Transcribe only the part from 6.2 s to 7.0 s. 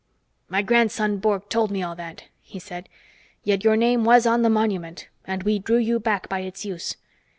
by its use.